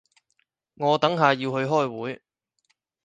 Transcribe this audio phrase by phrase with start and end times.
[0.77, 2.23] 我等下要去開會